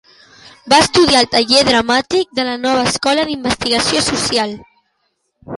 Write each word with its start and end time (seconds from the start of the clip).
Va 0.71 0.79
estudiar 0.83 1.19
al 1.19 1.27
Taller 1.35 1.61
dramàtic 1.67 2.31
de 2.39 2.45
la 2.49 2.57
Nova 2.65 2.89
escola 2.93 3.29
d'investigació 3.31 4.03
social. 4.09 4.57